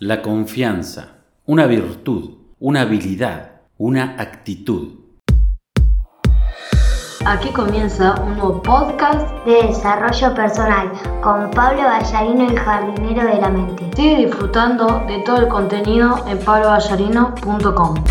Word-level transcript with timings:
La 0.00 0.22
confianza, 0.22 1.24
una 1.44 1.66
virtud, 1.66 2.30
una 2.60 2.82
habilidad, 2.82 3.62
una 3.78 4.14
actitud. 4.16 4.92
Aquí 7.24 7.48
comienza 7.48 8.14
un 8.22 8.34
nuevo 8.34 8.62
podcast 8.62 9.44
de 9.44 9.66
desarrollo 9.66 10.36
personal 10.36 10.92
con 11.20 11.50
Pablo 11.50 11.82
Ballarino, 11.82 12.48
el 12.48 12.56
jardinero 12.56 13.26
de 13.26 13.40
la 13.40 13.48
mente. 13.48 13.90
Sigue 13.96 14.26
disfrutando 14.26 15.04
de 15.08 15.18
todo 15.26 15.38
el 15.38 15.48
contenido 15.48 16.24
en 16.28 16.38
pabloballarino.com. 16.38 18.04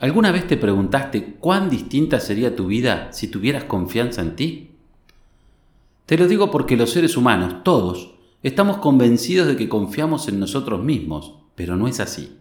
¿Alguna 0.00 0.32
vez 0.32 0.46
te 0.46 0.56
preguntaste 0.56 1.34
cuán 1.34 1.68
distinta 1.68 2.18
sería 2.18 2.56
tu 2.56 2.68
vida 2.68 3.12
si 3.12 3.28
tuvieras 3.28 3.64
confianza 3.64 4.22
en 4.22 4.36
ti? 4.36 4.70
Te 6.06 6.16
lo 6.16 6.26
digo 6.26 6.50
porque 6.50 6.78
los 6.78 6.90
seres 6.90 7.18
humanos, 7.18 7.62
todos, 7.62 8.11
Estamos 8.42 8.78
convencidos 8.78 9.46
de 9.46 9.56
que 9.56 9.68
confiamos 9.68 10.26
en 10.26 10.40
nosotros 10.40 10.82
mismos, 10.82 11.34
pero 11.54 11.76
no 11.76 11.86
es 11.86 12.00
así. 12.00 12.38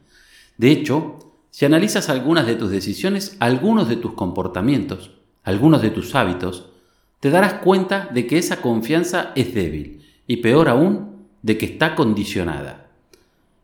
De 0.57 0.71
hecho, 0.71 1.19
si 1.51 1.65
analizas 1.65 2.09
algunas 2.09 2.47
de 2.47 2.55
tus 2.55 2.71
decisiones, 2.71 3.37
algunos 3.39 3.87
de 3.87 3.97
tus 3.97 4.13
comportamientos, 4.13 5.11
algunos 5.43 5.81
de 5.83 5.91
tus 5.91 6.15
hábitos, 6.15 6.69
te 7.19 7.29
darás 7.29 7.55
cuenta 7.55 8.09
de 8.11 8.25
que 8.25 8.39
esa 8.39 8.61
confianza 8.61 9.31
es 9.35 9.53
débil 9.53 10.03
y 10.25 10.37
peor 10.37 10.69
aún, 10.69 11.27
de 11.43 11.59
que 11.59 11.67
está 11.67 11.93
condicionada. 11.93 12.87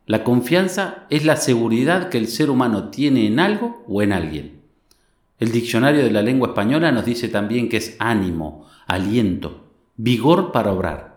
La 0.06 0.24
confianza 0.24 1.06
es 1.10 1.26
la 1.26 1.38
seguridad 1.38 2.10
que 2.10 2.20
el 2.20 2.28
ser 2.28 2.52
humano 2.52 2.90
tiene 2.90 3.26
en 3.26 3.40
algo 3.40 3.84
o 3.88 4.04
en 4.04 4.14
alguien. 4.14 4.62
El 5.40 5.52
diccionario 5.52 6.04
de 6.04 6.12
la 6.12 6.22
lengua 6.22 6.50
española 6.50 6.92
nos 6.92 7.06
dice 7.06 7.30
también 7.30 7.68
que 7.68 7.78
es 7.78 7.96
ánimo, 8.00 8.68
aliento, 8.86 9.66
vigor 9.96 10.52
para 10.52 10.72
obrar. 10.72 11.17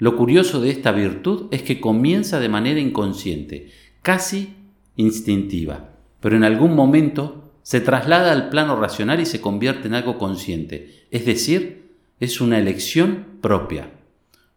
Lo 0.00 0.16
curioso 0.16 0.62
de 0.62 0.70
esta 0.70 0.92
virtud 0.92 1.48
es 1.50 1.60
que 1.60 1.78
comienza 1.78 2.40
de 2.40 2.48
manera 2.48 2.80
inconsciente, 2.80 3.70
casi 4.00 4.54
instintiva, 4.96 5.90
pero 6.20 6.36
en 6.36 6.42
algún 6.42 6.74
momento 6.74 7.52
se 7.62 7.82
traslada 7.82 8.32
al 8.32 8.48
plano 8.48 8.76
racional 8.76 9.20
y 9.20 9.26
se 9.26 9.42
convierte 9.42 9.88
en 9.88 9.94
algo 9.94 10.16
consciente, 10.16 11.04
es 11.10 11.26
decir, 11.26 11.90
es 12.18 12.40
una 12.40 12.58
elección 12.58 13.26
propia. 13.42 13.90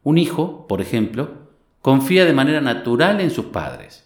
Un 0.01 0.17
hijo, 0.17 0.65
por 0.65 0.79
ejemplo, 0.79 1.49
confía 1.81 2.23
de 2.23 2.31
manera 2.31 2.61
natural 2.61 3.19
en 3.19 3.29
sus 3.29 3.47
padres. 3.47 4.05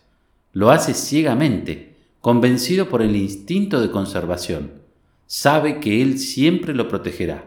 Lo 0.53 0.72
hace 0.72 0.95
ciegamente, 0.95 1.97
convencido 2.19 2.89
por 2.89 3.03
el 3.03 3.16
instinto 3.16 3.79
de 3.79 3.91
conservación. 3.91 4.72
Sabe 5.27 5.79
que 5.79 6.01
él 6.01 6.17
siempre 6.17 6.73
lo 6.73 6.88
protegerá. 6.88 7.45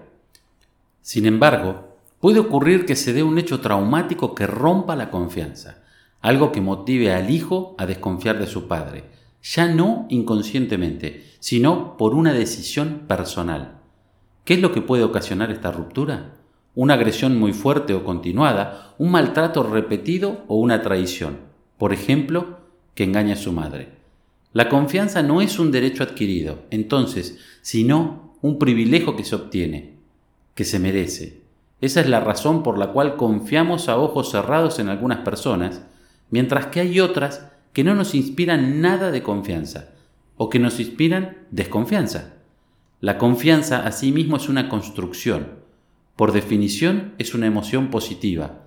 Sin 1.03 1.27
embargo, 1.27 1.90
Puede 2.21 2.39
ocurrir 2.39 2.85
que 2.85 2.97
se 2.97 3.15
dé 3.15 3.23
un 3.23 3.39
hecho 3.39 3.61
traumático 3.61 4.35
que 4.35 4.47
rompa 4.47 4.95
la 4.95 5.11
confianza, 5.11 5.83
algo 6.21 6.53
que 6.53 6.61
motive 6.61 7.15
al 7.15 7.31
hijo 7.31 7.75
a 7.79 7.87
desconfiar 7.87 8.39
de 8.39 8.47
su 8.47 8.69
padre, 8.69 9.05
ya 9.43 9.69
no 9.69 10.07
inconscientemente, 10.11 11.25
sino 11.39 11.97
por 11.97 12.15
una 12.15 12.35
decisión 12.35 13.05
personal. 13.09 13.79
¿Qué 14.45 14.55
es 14.55 14.61
lo 14.61 14.71
que 14.73 14.83
puede 14.83 15.03
ocasionar 15.03 15.51
esta 15.51 15.73
ruptura? 15.73 16.37
Una 16.75 16.95
agresión 16.95 17.39
muy 17.39 17.55
fuerte 17.55 17.95
o 17.95 18.05
continuada, 18.05 18.95
un 18.99 19.11
maltrato 19.11 19.63
repetido 19.63 20.45
o 20.47 20.57
una 20.57 20.83
traición, 20.83 21.39
por 21.79 21.95
ejemplo, 21.95 22.59
que 22.95 23.05
engaña 23.05 23.33
a 23.33 23.39
su 23.39 23.53
madre. 23.53 23.89
La 24.53 24.69
confianza 24.69 25.23
no 25.23 25.41
es 25.41 25.59
un 25.59 25.71
derecho 25.71 26.03
adquirido, 26.03 26.65
entonces, 26.71 27.39
sino 27.63 28.37
un 28.43 28.59
privilegio 28.59 29.17
que 29.17 29.25
se 29.25 29.37
obtiene, 29.37 29.95
que 30.55 30.65
se 30.65 30.79
merece. 30.79 31.40
Esa 31.81 32.01
es 32.01 32.09
la 32.09 32.21
razón 32.21 32.63
por 32.63 32.79
la 32.79 32.89
cual 32.89 33.17
confiamos 33.17 33.89
a 33.89 33.97
ojos 33.97 34.31
cerrados 34.31 34.79
en 34.79 34.89
algunas 34.89 35.21
personas, 35.21 35.83
mientras 36.31 36.67
que 36.67 36.81
hay 36.81 37.01
otras 37.01 37.47
que 37.73 37.85
no 37.85 37.95
nos 37.95 38.15
inspiran 38.15 38.81
nada 38.81 39.11
de 39.11 39.23
confianza 39.23 39.91
o 40.37 40.51
que 40.51 40.59
nos 40.59 40.81
inspiran 40.81 41.39
desconfianza. 41.51 42.35
La 43.01 43.17
confianza 43.17 43.87
asimismo 43.87 44.37
es 44.37 44.49
una 44.49 44.69
construcción. 44.69 45.61
Por 46.17 46.33
definición 46.33 47.15
es 47.19 47.35
una 47.35 47.47
emoción 47.47 47.89
positiva, 47.89 48.67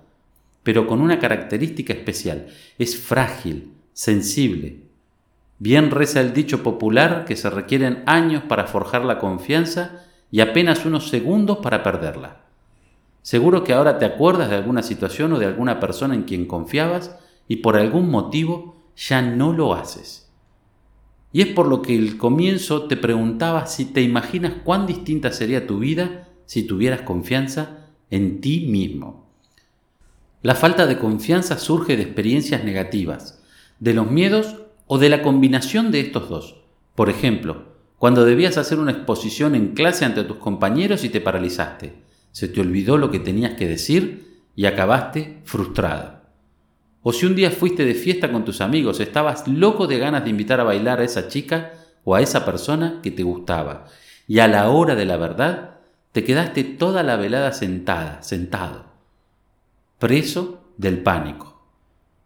pero 0.64 0.88
con 0.88 1.00
una 1.00 1.20
característica 1.20 1.92
especial. 1.92 2.48
Es 2.78 2.96
frágil, 2.96 3.72
sensible. 3.92 4.80
Bien 5.60 5.92
reza 5.92 6.20
el 6.20 6.32
dicho 6.32 6.64
popular 6.64 7.24
que 7.24 7.36
se 7.36 7.48
requieren 7.48 8.02
años 8.06 8.42
para 8.42 8.66
forjar 8.66 9.04
la 9.04 9.20
confianza 9.20 10.04
y 10.32 10.40
apenas 10.40 10.84
unos 10.84 11.08
segundos 11.08 11.58
para 11.58 11.84
perderla. 11.84 12.43
Seguro 13.24 13.64
que 13.64 13.72
ahora 13.72 13.98
te 13.98 14.04
acuerdas 14.04 14.50
de 14.50 14.56
alguna 14.56 14.82
situación 14.82 15.32
o 15.32 15.38
de 15.38 15.46
alguna 15.46 15.80
persona 15.80 16.14
en 16.14 16.24
quien 16.24 16.44
confiabas 16.44 17.16
y 17.48 17.56
por 17.56 17.78
algún 17.78 18.10
motivo 18.10 18.76
ya 18.98 19.22
no 19.22 19.54
lo 19.54 19.72
haces. 19.72 20.30
Y 21.32 21.40
es 21.40 21.46
por 21.46 21.66
lo 21.66 21.80
que 21.80 21.96
el 21.96 22.18
comienzo 22.18 22.82
te 22.82 22.98
preguntaba 22.98 23.64
si 23.64 23.86
te 23.86 24.02
imaginas 24.02 24.52
cuán 24.62 24.86
distinta 24.86 25.32
sería 25.32 25.66
tu 25.66 25.78
vida 25.78 26.28
si 26.44 26.64
tuvieras 26.64 27.00
confianza 27.00 27.86
en 28.10 28.42
ti 28.42 28.66
mismo. 28.68 29.26
La 30.42 30.54
falta 30.54 30.84
de 30.84 30.98
confianza 30.98 31.56
surge 31.56 31.96
de 31.96 32.02
experiencias 32.02 32.62
negativas, 32.62 33.42
de 33.80 33.94
los 33.94 34.10
miedos 34.10 34.56
o 34.86 34.98
de 34.98 35.08
la 35.08 35.22
combinación 35.22 35.92
de 35.92 36.00
estos 36.00 36.28
dos. 36.28 36.56
Por 36.94 37.08
ejemplo, 37.08 37.68
cuando 37.96 38.26
debías 38.26 38.58
hacer 38.58 38.78
una 38.78 38.92
exposición 38.92 39.54
en 39.54 39.68
clase 39.68 40.04
ante 40.04 40.24
tus 40.24 40.36
compañeros 40.36 41.04
y 41.04 41.08
te 41.08 41.22
paralizaste 41.22 42.03
se 42.34 42.48
te 42.48 42.60
olvidó 42.60 42.98
lo 42.98 43.12
que 43.12 43.20
tenías 43.20 43.54
que 43.54 43.68
decir 43.68 44.42
y 44.56 44.66
acabaste 44.66 45.40
frustrado. 45.44 46.22
O 47.00 47.12
si 47.12 47.26
un 47.26 47.36
día 47.36 47.52
fuiste 47.52 47.84
de 47.84 47.94
fiesta 47.94 48.32
con 48.32 48.44
tus 48.44 48.60
amigos, 48.60 48.98
estabas 48.98 49.46
loco 49.46 49.86
de 49.86 49.98
ganas 49.98 50.24
de 50.24 50.30
invitar 50.30 50.58
a 50.58 50.64
bailar 50.64 50.98
a 50.98 51.04
esa 51.04 51.28
chica 51.28 51.74
o 52.02 52.16
a 52.16 52.20
esa 52.20 52.44
persona 52.44 52.98
que 53.04 53.12
te 53.12 53.22
gustaba, 53.22 53.84
y 54.26 54.40
a 54.40 54.48
la 54.48 54.68
hora 54.70 54.96
de 54.96 55.04
la 55.04 55.16
verdad 55.16 55.76
te 56.10 56.24
quedaste 56.24 56.64
toda 56.64 57.04
la 57.04 57.14
velada 57.14 57.52
sentada, 57.52 58.20
sentado, 58.24 58.86
preso 60.00 60.64
del 60.76 61.04
pánico. 61.04 61.62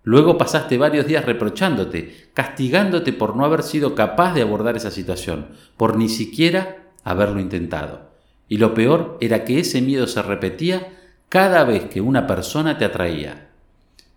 Luego 0.05 0.39
pasaste 0.39 0.79
varios 0.79 1.07
días 1.07 1.27
reprochándote, 1.27 2.31
castigándote 2.33 3.13
por 3.13 3.37
no 3.37 3.45
haber 3.45 3.63
sido 3.63 3.95
capaz 3.95 4.33
de 4.33 4.41
abordar 4.41 4.75
esa 4.75 4.91
situación, 4.91 5.49
por 5.77 5.99
ni 5.99 6.09
siquiera 6.09 6.93
haberlo 7.05 7.41
intentado. 7.41 8.08
Y 8.49 8.57
lo 8.57 8.75
peor 8.75 9.19
era 9.21 9.45
que 9.45 9.61
ese 9.61 9.83
miedo 9.83 10.07
se 10.07 10.23
repetía 10.23 10.95
cada 11.29 11.65
vez 11.65 11.85
que 11.85 12.01
una 12.01 12.27
persona 12.27 12.79
te 12.79 12.85
atraía. 12.85 13.51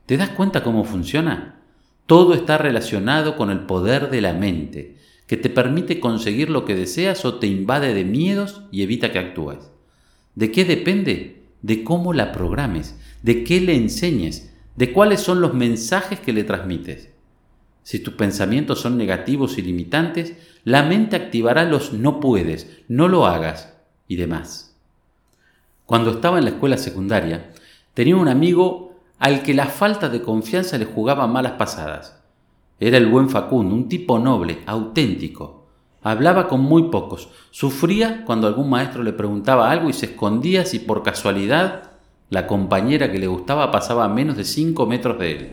¿Te 0.06 0.18
das 0.18 0.30
cuenta 0.30 0.64
cómo 0.64 0.86
funciona? 0.86 1.60
Todo 2.06 2.34
está 2.34 2.58
relacionado 2.58 3.36
con 3.36 3.52
el 3.52 3.62
poder 3.62 4.10
de 4.10 4.22
la 4.22 4.34
mente, 4.34 4.98
que 5.28 5.38
te 5.38 5.50
permite 5.50 6.00
conseguir 6.00 6.50
lo 6.50 6.66
que 6.66 6.76
deseas 6.76 7.24
o 7.26 7.36
te 7.36 7.48
invade 7.48 7.94
de 7.94 8.04
miedos 8.04 8.64
y 8.72 8.84
evita 8.84 9.12
que 9.12 9.20
actúes. 9.20 9.72
¿De 10.36 10.52
qué 10.52 10.66
depende? 10.66 11.44
De 11.62 11.84
cómo 11.84 12.14
la 12.14 12.32
programes, 12.32 13.00
de 13.22 13.44
qué 13.44 13.62
le 13.62 13.76
enseñes, 13.76 14.54
de 14.76 14.92
cuáles 14.92 15.22
son 15.22 15.42
los 15.42 15.54
mensajes 15.54 16.20
que 16.20 16.34
le 16.34 16.44
transmites. 16.44 17.10
Si 17.84 18.00
tus 18.00 18.14
pensamientos 18.14 18.80
son 18.80 18.98
negativos 18.98 19.58
y 19.58 19.62
limitantes, 19.62 20.36
la 20.64 20.84
mente 20.84 21.16
activará 21.16 21.66
los 21.66 21.94
no 21.94 22.20
puedes, 22.20 22.82
no 22.88 23.08
lo 23.08 23.26
hagas, 23.26 23.71
y 24.12 24.18
demás. 24.18 24.76
Cuando 25.86 26.12
estaba 26.12 26.38
en 26.38 26.44
la 26.44 26.50
escuela 26.50 26.78
secundaria, 26.78 27.54
tenía 27.94 28.18
un 28.18 28.28
amigo 28.28 29.00
al 29.20 29.42
que 29.42 29.54
la 29.54 29.68
falta 29.68 30.10
de 30.10 30.22
confianza 30.22 30.78
le 30.78 30.84
jugaba 30.84 31.28
malas 31.28 31.54
pasadas. 31.54 32.22
Era 32.78 32.98
el 32.98 33.08
buen 33.08 33.30
Facundo, 33.30 33.74
un 33.74 33.88
tipo 33.88 34.20
noble, 34.20 34.64
auténtico. 34.66 35.66
Hablaba 36.04 36.50
con 36.50 36.60
muy 36.60 36.90
pocos, 36.90 37.30
sufría 37.52 38.26
cuando 38.26 38.48
algún 38.48 38.70
maestro 38.70 39.02
le 39.02 39.14
preguntaba 39.14 39.72
algo 39.72 39.88
y 39.88 39.94
se 39.94 40.08
escondía 40.08 40.66
si 40.66 40.80
por 40.80 41.04
casualidad 41.04 41.92
la 42.30 42.48
compañera 42.48 43.14
que 43.14 43.20
le 43.20 43.28
gustaba 43.28 43.72
pasaba 43.72 44.04
a 44.04 44.10
menos 44.10 44.36
de 44.36 44.44
cinco 44.44 44.88
metros 44.88 45.20
de 45.20 45.32
él. 45.32 45.52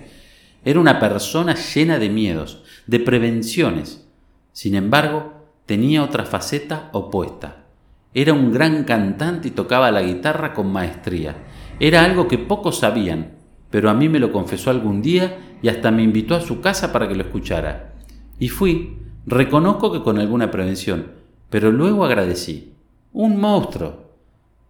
Era 0.65 0.81
una 0.81 0.99
persona 0.99 1.55
llena 1.55 2.01
de 2.01 2.09
miedos, 2.09 2.65
de 2.89 2.99
prevenciones. 2.99 4.05
Sin 4.53 4.75
embargo, 4.75 5.45
tenía 5.65 6.03
otra 6.03 6.25
faceta 6.25 6.91
opuesta. 6.93 7.68
Era 8.15 8.33
un 8.33 8.53
gran 8.53 8.85
cantante 8.85 9.49
y 9.49 9.51
tocaba 9.53 9.91
la 9.91 10.03
guitarra 10.03 10.55
con 10.55 10.73
maestría. 10.73 11.37
Era 11.79 12.05
algo 12.05 12.27
que 12.27 12.39
pocos 12.39 12.79
sabían, 12.79 13.33
pero 13.71 13.91
a 13.91 13.95
mí 13.95 14.09
me 14.09 14.19
lo 14.19 14.33
confesó 14.33 14.71
algún 14.71 15.03
día 15.03 15.39
y 15.63 15.69
hasta 15.69 15.91
me 15.91 16.03
invitó 16.03 16.35
a 16.35 16.41
su 16.41 16.61
casa 16.61 16.93
para 16.93 17.07
que 17.09 17.15
lo 17.15 17.23
escuchara. 17.23 17.95
Y 18.39 18.49
fui, 18.49 18.99
reconozco 19.27 19.93
que 19.93 20.03
con 20.03 20.19
alguna 20.19 20.51
prevención, 20.51 21.13
pero 21.51 21.71
luego 21.71 22.05
agradecí. 22.05 22.73
Un 23.13 23.41
monstruo. 23.41 24.09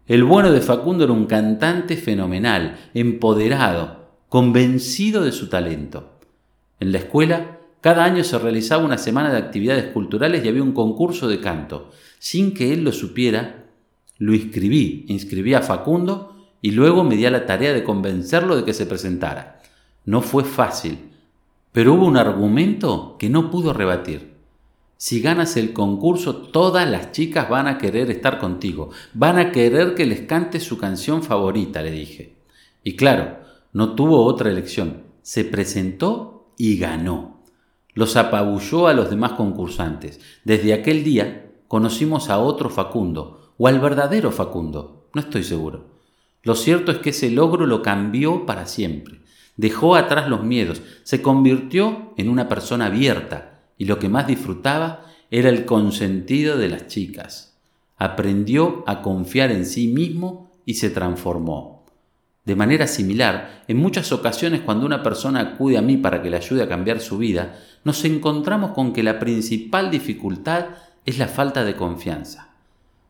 El 0.06 0.24
bueno 0.24 0.50
de 0.52 0.60
Facundo 0.60 1.04
era 1.04 1.12
un 1.12 1.26
cantante 1.26 1.96
fenomenal, 1.96 2.78
empoderado, 2.94 4.08
convencido 4.28 5.22
de 5.22 5.32
su 5.32 5.48
talento. 5.48 6.18
En 6.80 6.92
la 6.92 6.98
escuela 6.98 7.57
cada 7.80 8.04
año 8.04 8.24
se 8.24 8.38
realizaba 8.38 8.84
una 8.84 8.98
semana 8.98 9.30
de 9.30 9.38
actividades 9.38 9.92
culturales 9.92 10.44
y 10.44 10.48
había 10.48 10.62
un 10.62 10.72
concurso 10.72 11.28
de 11.28 11.40
canto. 11.40 11.90
Sin 12.18 12.52
que 12.52 12.72
él 12.72 12.82
lo 12.82 12.92
supiera, 12.92 13.66
lo 14.18 14.34
inscribí, 14.34 15.04
inscribí 15.08 15.54
a 15.54 15.62
Facundo 15.62 16.36
y 16.60 16.72
luego 16.72 17.04
me 17.04 17.16
di 17.16 17.24
a 17.26 17.30
la 17.30 17.46
tarea 17.46 17.72
de 17.72 17.84
convencerlo 17.84 18.56
de 18.56 18.64
que 18.64 18.74
se 18.74 18.86
presentara. 18.86 19.60
no 20.04 20.22
fue 20.22 20.42
fácil, 20.44 21.10
pero 21.70 21.94
hubo 21.94 22.06
un 22.06 22.16
argumento 22.16 23.16
que 23.18 23.28
no 23.28 23.50
pudo 23.50 23.72
rebatir. 23.72 24.32
Si 24.96 25.20
ganas 25.20 25.56
el 25.56 25.72
concurso, 25.72 26.34
todas 26.34 26.90
las 26.90 27.12
chicas 27.12 27.48
van 27.48 27.68
a 27.68 27.78
querer 27.78 28.10
estar 28.10 28.38
contigo, 28.38 28.90
van 29.14 29.38
a 29.38 29.52
querer 29.52 29.94
que 29.94 30.06
les 30.06 30.22
cantes 30.22 30.64
su 30.64 30.78
canción 30.78 31.22
favorita, 31.22 31.82
le 31.82 31.92
dije. 31.92 32.34
Y 32.82 32.96
claro, 32.96 33.38
no 33.72 33.94
tuvo 33.94 34.24
otra 34.24 34.50
elección, 34.50 35.02
se 35.22 35.44
presentó 35.44 36.48
y 36.56 36.78
ganó. 36.78 37.37
Los 37.98 38.14
apabulló 38.14 38.86
a 38.86 38.94
los 38.94 39.10
demás 39.10 39.32
concursantes. 39.32 40.20
Desde 40.44 40.72
aquel 40.72 41.02
día 41.02 41.50
conocimos 41.66 42.30
a 42.30 42.38
otro 42.38 42.70
Facundo, 42.70 43.54
o 43.58 43.66
al 43.66 43.80
verdadero 43.80 44.30
Facundo, 44.30 45.08
no 45.14 45.20
estoy 45.20 45.42
seguro. 45.42 45.86
Lo 46.44 46.54
cierto 46.54 46.92
es 46.92 46.98
que 46.98 47.10
ese 47.10 47.28
logro 47.28 47.66
lo 47.66 47.82
cambió 47.82 48.46
para 48.46 48.66
siempre. 48.66 49.22
Dejó 49.56 49.96
atrás 49.96 50.28
los 50.28 50.44
miedos, 50.44 50.80
se 51.02 51.22
convirtió 51.22 52.14
en 52.16 52.28
una 52.28 52.48
persona 52.48 52.86
abierta, 52.86 53.62
y 53.76 53.86
lo 53.86 53.98
que 53.98 54.08
más 54.08 54.28
disfrutaba 54.28 55.04
era 55.32 55.48
el 55.48 55.64
consentido 55.64 56.56
de 56.56 56.68
las 56.68 56.86
chicas. 56.86 57.58
Aprendió 57.96 58.84
a 58.86 59.02
confiar 59.02 59.50
en 59.50 59.66
sí 59.66 59.88
mismo 59.88 60.52
y 60.64 60.74
se 60.74 60.90
transformó. 60.90 61.78
De 62.48 62.56
manera 62.56 62.86
similar, 62.86 63.64
en 63.68 63.76
muchas 63.76 64.10
ocasiones 64.10 64.62
cuando 64.62 64.86
una 64.86 65.02
persona 65.02 65.40
acude 65.40 65.76
a 65.76 65.82
mí 65.82 65.98
para 65.98 66.22
que 66.22 66.30
le 66.30 66.38
ayude 66.38 66.62
a 66.62 66.68
cambiar 66.68 66.98
su 67.00 67.18
vida, 67.18 67.58
nos 67.88 68.04
encontramos 68.04 68.72
con 68.72 68.92
que 68.92 69.02
la 69.02 69.18
principal 69.18 69.90
dificultad 69.90 70.66
es 71.06 71.18
la 71.18 71.26
falta 71.26 71.64
de 71.64 71.74
confianza. 71.74 72.50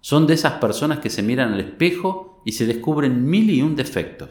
Son 0.01 0.29
de 0.29 0.35
esas 0.35 0.53
personas 0.61 1.01
que 1.01 1.11
se 1.11 1.21
miran 1.21 1.53
al 1.53 1.59
espejo 1.59 2.41
y 2.45 2.53
se 2.53 2.65
descubren 2.65 3.29
mil 3.29 3.51
y 3.51 3.61
un 3.61 3.75
defectos. 3.75 4.31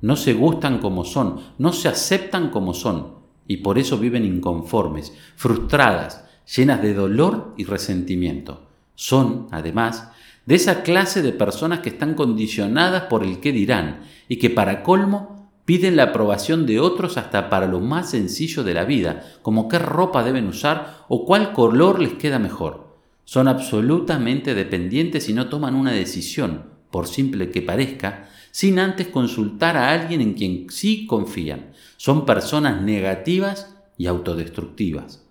No 0.00 0.14
se 0.14 0.34
gustan 0.34 0.78
como 0.78 1.04
son, 1.04 1.40
no 1.58 1.72
se 1.72 1.88
aceptan 1.88 2.50
como 2.50 2.74
son, 2.74 3.14
y 3.48 3.56
por 3.56 3.76
eso 3.76 3.98
viven 3.98 4.24
inconformes, 4.24 5.14
frustradas, 5.34 6.26
llenas 6.54 6.80
de 6.80 6.94
dolor 6.94 7.52
y 7.56 7.64
resentimiento. 7.64 8.68
Son, 8.94 9.48
además, 9.50 10.12
de 10.46 10.54
esa 10.54 10.84
clase 10.84 11.22
de 11.22 11.32
personas 11.32 11.80
que 11.80 11.88
están 11.88 12.14
condicionadas 12.14 13.06
por 13.06 13.24
el 13.24 13.40
qué 13.40 13.50
dirán 13.50 14.02
y 14.28 14.36
que 14.36 14.48
para 14.48 14.84
colmo 14.84 15.41
piden 15.64 15.96
la 15.96 16.04
aprobación 16.04 16.66
de 16.66 16.80
otros 16.80 17.16
hasta 17.16 17.48
para 17.48 17.66
lo 17.66 17.80
más 17.80 18.10
sencillo 18.10 18.64
de 18.64 18.74
la 18.74 18.84
vida, 18.84 19.24
como 19.42 19.68
qué 19.68 19.78
ropa 19.78 20.24
deben 20.24 20.48
usar 20.48 21.04
o 21.08 21.24
cuál 21.24 21.52
color 21.52 22.00
les 22.00 22.14
queda 22.14 22.38
mejor. 22.38 22.96
Son 23.24 23.48
absolutamente 23.48 24.54
dependientes 24.54 25.28
y 25.28 25.32
no 25.32 25.48
toman 25.48 25.74
una 25.74 25.92
decisión, 25.92 26.64
por 26.90 27.06
simple 27.06 27.50
que 27.50 27.62
parezca, 27.62 28.28
sin 28.50 28.78
antes 28.78 29.06
consultar 29.06 29.76
a 29.76 29.90
alguien 29.90 30.20
en 30.20 30.34
quien 30.34 30.68
sí 30.70 31.06
confían. 31.06 31.72
Son 31.96 32.26
personas 32.26 32.82
negativas 32.82 33.76
y 33.96 34.06
autodestructivas. 34.06 35.21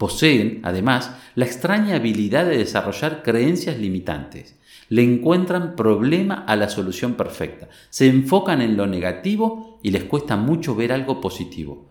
Poseen, 0.00 0.60
además, 0.62 1.14
la 1.34 1.44
extraña 1.44 1.96
habilidad 1.96 2.46
de 2.46 2.56
desarrollar 2.56 3.22
creencias 3.22 3.78
limitantes. 3.78 4.58
Le 4.88 5.02
encuentran 5.02 5.76
problema 5.76 6.36
a 6.36 6.56
la 6.56 6.70
solución 6.70 7.16
perfecta. 7.16 7.68
Se 7.90 8.06
enfocan 8.06 8.62
en 8.62 8.78
lo 8.78 8.86
negativo 8.86 9.78
y 9.82 9.90
les 9.90 10.04
cuesta 10.04 10.38
mucho 10.38 10.74
ver 10.74 10.92
algo 10.92 11.20
positivo. 11.20 11.90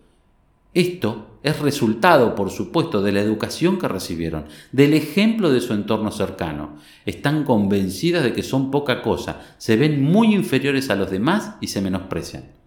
Esto 0.74 1.38
es 1.44 1.60
resultado, 1.60 2.34
por 2.34 2.50
supuesto, 2.50 3.00
de 3.00 3.12
la 3.12 3.20
educación 3.20 3.78
que 3.78 3.86
recibieron, 3.86 4.46
del 4.72 4.94
ejemplo 4.94 5.48
de 5.48 5.60
su 5.60 5.72
entorno 5.72 6.10
cercano. 6.10 6.78
Están 7.06 7.44
convencidas 7.44 8.24
de 8.24 8.32
que 8.32 8.42
son 8.42 8.72
poca 8.72 9.02
cosa, 9.02 9.54
se 9.58 9.76
ven 9.76 10.02
muy 10.02 10.34
inferiores 10.34 10.90
a 10.90 10.96
los 10.96 11.12
demás 11.12 11.54
y 11.60 11.68
se 11.68 11.80
menosprecian. 11.80 12.58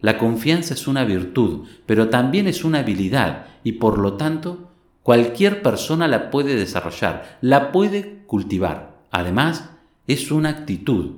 La 0.00 0.18
confianza 0.18 0.74
es 0.74 0.86
una 0.86 1.04
virtud, 1.04 1.66
pero 1.84 2.08
también 2.08 2.46
es 2.46 2.62
una 2.62 2.78
habilidad 2.78 3.46
y 3.64 3.72
por 3.72 3.98
lo 3.98 4.12
tanto 4.12 4.67
cualquier 5.08 5.62
persona 5.62 6.06
la 6.06 6.30
puede 6.30 6.54
desarrollar, 6.54 7.38
la 7.40 7.72
puede 7.72 8.18
cultivar. 8.26 8.98
Además, 9.10 9.70
es 10.06 10.30
una 10.30 10.50
actitud, 10.50 11.12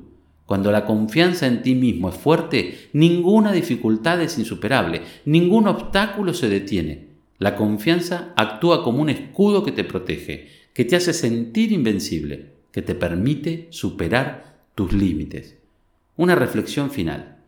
cuando 0.46 0.70
la 0.70 0.86
confianza 0.86 1.48
en 1.48 1.62
ti 1.62 1.74
mismo 1.74 2.08
es 2.08 2.14
fuerte, 2.14 2.88
ninguna 2.92 3.50
dificultad 3.50 4.22
es 4.22 4.38
insuperable, 4.38 5.02
ningún 5.24 5.66
obstáculo 5.66 6.34
se 6.34 6.48
detiene. 6.48 7.08
La 7.38 7.56
confianza 7.56 8.32
actúa 8.36 8.84
como 8.84 9.02
un 9.02 9.08
escudo 9.08 9.64
que 9.64 9.72
te 9.72 9.82
protege, 9.82 10.46
que 10.72 10.84
te 10.84 10.94
hace 10.94 11.12
sentir 11.12 11.72
invencible, 11.72 12.52
que 12.70 12.82
te 12.82 12.94
permite 12.94 13.66
superar 13.70 14.60
tus 14.76 14.92
límites. 14.92 15.58
Una 16.16 16.36
reflexión 16.36 16.92
final. 16.92 17.39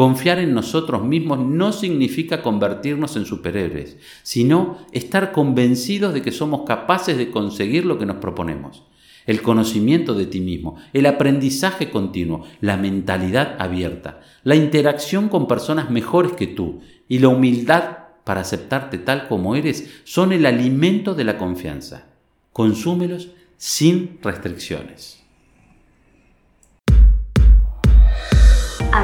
Confiar 0.00 0.38
en 0.38 0.54
nosotros 0.54 1.04
mismos 1.04 1.40
no 1.40 1.74
significa 1.74 2.40
convertirnos 2.40 3.16
en 3.16 3.26
superhéroes, 3.26 3.98
sino 4.22 4.78
estar 4.92 5.30
convencidos 5.30 6.14
de 6.14 6.22
que 6.22 6.32
somos 6.32 6.62
capaces 6.66 7.18
de 7.18 7.30
conseguir 7.30 7.84
lo 7.84 7.98
que 7.98 8.06
nos 8.06 8.16
proponemos 8.16 8.84
el 9.26 9.42
conocimiento 9.42 10.14
de 10.14 10.24
ti 10.24 10.40
mismo, 10.40 10.76
el 10.94 11.04
aprendizaje 11.04 11.90
continuo, 11.90 12.46
la 12.62 12.78
mentalidad 12.78 13.56
abierta, 13.58 14.22
la 14.42 14.56
interacción 14.56 15.28
con 15.28 15.46
personas 15.46 15.90
mejores 15.90 16.32
que 16.32 16.46
tú 16.46 16.80
y 17.06 17.18
la 17.18 17.28
humildad 17.28 17.98
para 18.24 18.40
aceptarte 18.40 18.96
tal 18.96 19.28
como 19.28 19.54
eres 19.54 20.00
son 20.04 20.32
el 20.32 20.46
alimento 20.46 21.14
de 21.14 21.24
la 21.24 21.36
confianza. 21.36 22.06
Consúmelos 22.54 23.28
sin 23.58 24.18
restricciones. 24.22 25.19